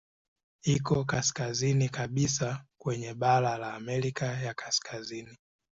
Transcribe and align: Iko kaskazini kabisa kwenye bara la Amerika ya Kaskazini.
Iko 0.63 1.05
kaskazini 1.05 1.89
kabisa 1.89 2.63
kwenye 2.81 3.13
bara 3.13 3.57
la 3.57 3.73
Amerika 3.73 4.25
ya 4.25 4.53
Kaskazini. 4.53 5.37